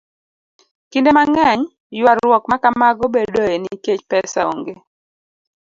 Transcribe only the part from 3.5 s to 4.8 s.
nikech pesa onge,